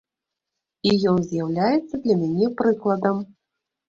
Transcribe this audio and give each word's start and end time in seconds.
І 0.91 0.93
ён 1.11 1.19
з'яўляецца 1.31 1.99
для 2.05 2.15
мяне 2.21 2.47
прыкладам. 2.63 3.21